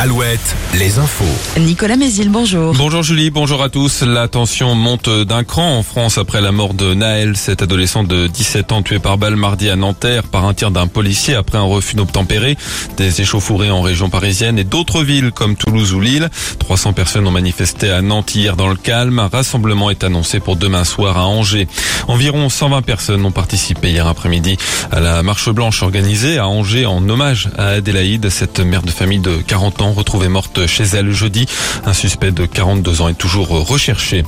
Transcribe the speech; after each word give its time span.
Alouette, 0.00 0.54
les 0.78 1.00
infos. 1.00 1.24
Nicolas 1.58 1.96
Mézil, 1.96 2.28
bonjour. 2.28 2.72
Bonjour 2.72 3.02
Julie, 3.02 3.30
bonjour 3.30 3.64
à 3.64 3.68
tous. 3.68 4.02
La 4.02 4.28
tension 4.28 4.76
monte 4.76 5.08
d'un 5.08 5.42
cran 5.42 5.76
en 5.76 5.82
France 5.82 6.18
après 6.18 6.40
la 6.40 6.52
mort 6.52 6.72
de 6.72 6.94
Naël, 6.94 7.36
cet 7.36 7.62
adolescent 7.62 8.04
de 8.04 8.28
17 8.28 8.70
ans 8.70 8.82
tué 8.82 9.00
par 9.00 9.18
balle 9.18 9.34
mardi 9.34 9.68
à 9.68 9.74
Nanterre 9.74 10.22
par 10.22 10.44
un 10.44 10.54
tir 10.54 10.70
d'un 10.70 10.86
policier 10.86 11.34
après 11.34 11.58
un 11.58 11.62
refus 11.62 11.96
d'obtempérer. 11.96 12.56
Des 12.96 13.22
échauffourées 13.22 13.72
en 13.72 13.82
région 13.82 14.08
parisienne 14.08 14.56
et 14.56 14.62
d'autres 14.62 15.02
villes 15.02 15.32
comme 15.32 15.56
Toulouse 15.56 15.92
ou 15.94 16.00
Lille. 16.00 16.30
300 16.60 16.92
personnes 16.92 17.26
ont 17.26 17.32
manifesté 17.32 17.90
à 17.90 18.00
Nantes 18.00 18.36
hier 18.36 18.54
dans 18.54 18.68
le 18.68 18.76
calme. 18.76 19.18
Un 19.18 19.26
rassemblement 19.26 19.90
est 19.90 20.04
annoncé 20.04 20.38
pour 20.38 20.54
demain 20.54 20.84
soir 20.84 21.18
à 21.18 21.26
Angers. 21.26 21.66
Environ 22.06 22.48
120 22.48 22.82
personnes 22.82 23.24
ont 23.26 23.32
participé 23.32 23.90
hier 23.90 24.06
après-midi 24.06 24.58
à 24.92 25.00
la 25.00 25.24
marche 25.24 25.50
blanche 25.50 25.82
organisée 25.82 26.38
à 26.38 26.46
Angers 26.46 26.86
en 26.86 27.08
hommage 27.08 27.50
à 27.58 27.70
Adélaïde, 27.70 28.28
cette 28.30 28.60
mère 28.60 28.82
de 28.82 28.92
famille 28.92 29.18
de 29.18 29.38
40 29.38 29.82
ans 29.82 29.87
retrouvée 29.92 30.28
morte 30.28 30.66
chez 30.66 30.84
elle 30.84 31.12
jeudi. 31.12 31.46
Un 31.86 31.92
suspect 31.92 32.32
de 32.32 32.46
42 32.46 33.02
ans 33.02 33.08
est 33.08 33.14
toujours 33.14 33.48
recherché. 33.48 34.24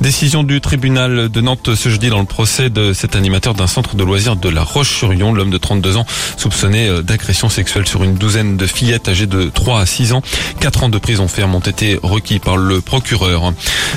Décision 0.00 0.42
du 0.42 0.60
tribunal 0.60 1.28
de 1.28 1.40
Nantes 1.40 1.74
ce 1.74 1.88
jeudi 1.88 2.08
dans 2.08 2.20
le 2.20 2.26
procès 2.26 2.70
de 2.70 2.92
cet 2.92 3.16
animateur 3.16 3.54
d'un 3.54 3.66
centre 3.66 3.96
de 3.96 4.04
loisirs 4.04 4.36
de 4.36 4.48
la 4.48 4.62
Roche-sur-Yon, 4.62 5.32
l'homme 5.32 5.50
de 5.50 5.58
32 5.58 5.96
ans 5.96 6.06
soupçonné 6.36 6.88
euh, 6.88 7.02
d'agression 7.02 7.48
sexuelle 7.48 7.86
sur 7.86 8.04
une 8.04 8.14
douzaine 8.14 8.56
de 8.56 8.66
fillettes 8.66 9.08
âgées 9.08 9.26
de 9.26 9.50
3 9.52 9.80
à 9.80 9.86
6 9.86 10.12
ans. 10.12 10.22
4 10.60 10.84
ans 10.84 10.88
de 10.88 10.98
prison 10.98 11.28
ferme 11.28 11.54
ont 11.54 11.60
été 11.60 11.98
requis 12.02 12.38
par 12.38 12.56
le 12.56 12.80
procureur. 12.80 13.52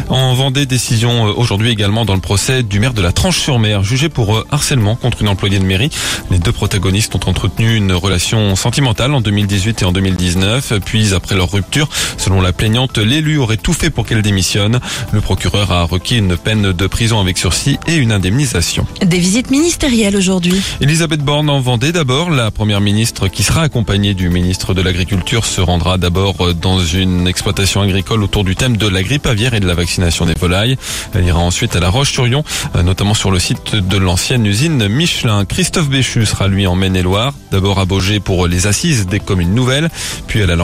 En 0.10 0.34
Vendée, 0.34 0.66
décision 0.66 1.28
euh, 1.28 1.34
aujourd'hui 1.36 1.70
également 1.70 2.06
dans 2.06 2.16
le 2.16 2.22
procès 2.22 2.64
du 2.64 2.80
maire 2.80 2.94
de 2.94 3.02
la 3.02 3.12
Tranche-sur-Mer, 3.12 3.84
jugé 3.84 4.10
pour 4.10 4.36
euh, 4.36 4.48
harcèlement 4.52 4.96
contre 4.96 5.22
une 5.22 5.30
employée 5.30 5.60
de 5.60 5.66
mairie. 5.66 5.90
Les 6.32 6.40
deux 6.40 6.52
protagonistes 6.52 7.16
ont 7.16 7.30
entretenu 7.30 7.76
une 7.76 7.94
relation 7.94 8.56
sentimentale 8.56 9.14
en 9.14 9.22
2018 9.22 9.82
et 9.82 9.86
en 9.86 9.92
2019, 9.92 10.74
puis 10.86 11.07
après 11.14 11.36
leur 11.36 11.52
rupture. 11.52 11.90
Selon 12.18 12.42
la 12.42 12.54
plaignante, 12.54 12.98
l'élu 12.98 13.38
aurait 13.38 13.58
tout 13.58 13.74
fait 13.74 13.90
pour 13.90 14.06
qu'elle 14.06 14.22
démissionne. 14.22 14.80
Le 15.12 15.22
procureur 15.22 15.72
a 15.72 15.84
requis 15.84 16.18
une 16.18 16.38
peine 16.38 16.74
de 16.74 16.88
prison 16.88 17.20
avec 17.20 17.38
sursis 17.38 17.78
et 17.88 17.96
une 17.96 18.12
indemnisation. 18.12 18.86
Des 19.02 19.20
visites 19.20 19.52
ministérielles 19.52 20.16
aujourd'hui. 20.16 20.62
Elisabeth 20.82 21.22
Borne 21.22 21.50
en 21.50 21.60
Vendée 21.60 21.92
d'abord. 21.92 22.30
La 22.30 22.52
première 22.52 22.82
ministre 22.82 23.28
qui 23.28 23.44
sera 23.44 23.64
accompagnée 23.64 24.14
du 24.14 24.30
ministre 24.30 24.74
de 24.74 24.82
l'Agriculture 24.82 25.46
se 25.46 25.62
rendra 25.62 25.98
d'abord 25.98 26.54
dans 26.56 26.80
une 26.80 27.28
exploitation 27.28 27.82
agricole 27.82 28.24
autour 28.24 28.44
du 28.44 28.56
thème 28.56 28.78
de 28.78 28.88
la 28.88 29.04
grippe 29.04 29.26
aviaire 29.26 29.54
et 29.54 29.60
de 29.60 29.68
la 29.68 29.74
vaccination 29.74 30.26
des 30.26 30.34
volailles. 30.34 30.78
Elle 31.14 31.26
ira 31.26 31.40
ensuite 31.40 31.76
à 31.76 31.80
la 31.80 31.90
Roche-sur-Yon, 31.90 32.44
notamment 32.84 33.14
sur 33.14 33.32
le 33.32 33.40
site 33.40 33.76
de 33.76 33.98
l'ancienne 33.98 34.46
usine 34.46 34.88
Michelin. 34.88 35.46
Christophe 35.46 35.90
Béchu 35.90 36.26
sera 36.26 36.48
lui 36.48 36.68
en 36.68 36.76
Maine-et-Loire. 36.76 37.34
D'abord 37.52 37.80
à 37.80 37.86
Beaugé 37.86 38.20
pour 38.20 38.48
les 38.48 38.68
assises 38.68 39.08
des 39.08 39.20
communes 39.20 39.54
nouvelles, 39.54 39.90
puis 40.28 40.42
à 40.42 40.46
la 40.46 40.56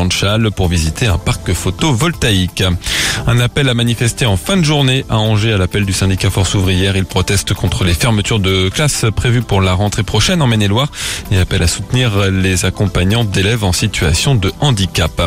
Pour 0.55 0.67
visiter 0.67 1.07
un 1.07 1.19
parc 1.19 1.53
photovoltaïque. 1.53 2.63
Un 3.27 3.39
appel 3.39 3.69
à 3.69 3.73
manifester 3.73 4.25
en 4.25 4.37
fin 4.37 4.57
de 4.57 4.63
journée 4.63 5.05
à 5.09 5.17
Angers 5.17 5.53
à 5.53 5.57
l'appel 5.57 5.85
du 5.85 5.93
syndicat 5.93 6.29
Force 6.29 6.55
ouvrière. 6.55 6.97
Il 6.97 7.05
proteste 7.05 7.53
contre 7.53 7.83
les 7.83 7.93
fermetures 7.93 8.39
de 8.39 8.69
classes 8.69 9.05
prévues 9.15 9.41
pour 9.41 9.61
la 9.61 9.73
rentrée 9.73 10.03
prochaine 10.03 10.41
en 10.41 10.47
Maine-et-Loire 10.47 10.91
et 11.31 11.37
appelle 11.37 11.63
à 11.63 11.67
soutenir 11.67 12.31
les 12.31 12.65
accompagnants 12.65 13.23
d'élèves 13.23 13.63
en 13.63 13.71
situation 13.71 14.35
de 14.35 14.51
handicap. 14.59 15.21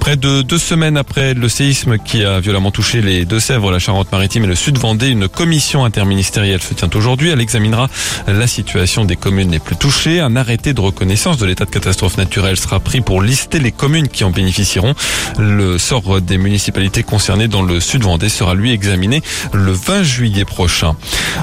Près 0.00 0.16
de 0.16 0.42
deux 0.42 0.58
semaines 0.58 0.96
après 0.96 1.34
le 1.34 1.48
séisme 1.48 1.98
qui 1.98 2.24
a 2.24 2.40
violemment 2.40 2.70
touché 2.70 3.00
les 3.00 3.24
Deux-Sèvres, 3.24 3.70
la 3.70 3.78
Charente-Maritime 3.78 4.44
et 4.44 4.48
le 4.48 4.54
Sud-Vendée, 4.54 5.08
une 5.08 5.28
commission 5.28 5.84
interministérielle 5.84 6.60
se 6.60 6.74
tient 6.74 6.90
aujourd'hui. 6.94 7.30
Elle 7.30 7.40
examinera 7.40 7.88
la 8.26 8.46
situation 8.46 9.04
des 9.04 9.16
communes 9.16 9.50
les 9.50 9.60
plus 9.60 9.76
touchées. 9.76 10.20
Un 10.20 10.36
arrêté 10.36 10.74
de 10.74 10.80
reconnaissance 10.80 11.38
de 11.38 11.46
l'état 11.46 11.64
de 11.64 11.70
catastrophe 11.70 12.18
naturelle 12.18 12.58
sera 12.58 12.80
pris 12.80 13.00
pour 13.00 13.22
lister 13.22 13.60
les 13.60 13.72
communes 13.72 14.08
qui 14.08 14.24
en 14.24 14.30
bénéficieront. 14.30 14.94
Le 15.38 15.78
sort 15.78 16.20
des 16.20 16.36
municipalités 16.36 17.02
concernées 17.02 17.19
dans 17.28 17.62
le 17.62 17.80
Sud-Vendée 17.80 18.30
sera 18.30 18.54
lui 18.54 18.72
examiné 18.72 19.20
le 19.52 19.72
20 19.72 20.02
juillet 20.02 20.46
prochain. 20.46 20.96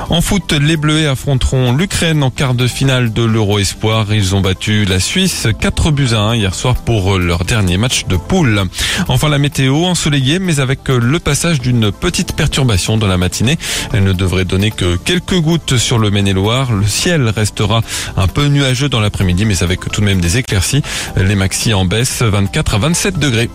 En 0.09 0.21
foot, 0.21 0.53
les 0.53 0.75
Bleus 0.75 1.07
affronteront 1.07 1.71
l'Ukraine 1.71 2.23
en 2.23 2.31
quart 2.31 2.55
de 2.55 2.65
finale 2.65 3.13
de 3.13 3.21
l'Euro 3.23 3.59
Espoir. 3.59 4.07
Ils 4.11 4.33
ont 4.33 4.41
battu 4.41 4.85
la 4.85 4.99
Suisse 4.99 5.47
4 5.59 5.91
buts 5.91 6.09
à 6.13 6.19
1 6.19 6.35
hier 6.35 6.55
soir 6.55 6.75
pour 6.75 7.19
leur 7.19 7.45
dernier 7.45 7.77
match 7.77 8.05
de 8.07 8.17
poule. 8.17 8.63
Enfin, 9.07 9.29
la 9.29 9.37
météo 9.37 9.85
ensoleillée, 9.85 10.39
mais 10.39 10.59
avec 10.59 10.87
le 10.89 11.19
passage 11.19 11.61
d'une 11.61 11.91
petite 11.91 12.35
perturbation 12.35 12.97
dans 12.97 13.07
la 13.07 13.17
matinée. 13.17 13.59
Elle 13.93 14.03
ne 14.03 14.13
devrait 14.13 14.45
donner 14.45 14.71
que 14.71 14.95
quelques 14.95 15.39
gouttes 15.39 15.77
sur 15.77 15.99
le 15.99 16.09
Maine-et-Loire. 16.09 16.73
Le 16.73 16.87
ciel 16.87 17.29
restera 17.29 17.81
un 18.17 18.27
peu 18.27 18.47
nuageux 18.47 18.89
dans 18.89 18.99
l'après-midi, 18.99 19.45
mais 19.45 19.61
avec 19.61 19.81
tout 19.91 20.01
de 20.01 20.05
même 20.05 20.21
des 20.21 20.37
éclaircies. 20.37 20.81
Les 21.15 21.35
maxi 21.35 21.75
en 21.75 21.85
baisse 21.85 22.23
24 22.23 22.73
à 22.73 22.77
27 22.79 23.19
degrés. 23.19 23.49